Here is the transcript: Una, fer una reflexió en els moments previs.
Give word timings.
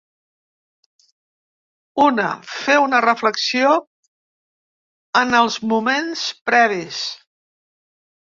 Una, 2.05 2.29
fer 2.53 2.77
una 2.85 3.01
reflexió 3.05 3.75
en 5.21 5.37
els 5.41 5.57
moments 5.73 6.27
previs. 6.51 7.03